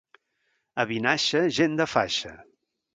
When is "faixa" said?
1.95-2.37